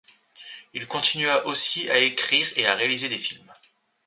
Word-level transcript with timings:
Il 0.73 0.87
continua 0.87 1.45
aussi 1.45 1.87
à 1.91 1.99
écrire 1.99 2.47
et 2.55 2.65
à 2.65 2.73
réaliser 2.73 3.07
des 3.07 3.19
films. 3.19 3.53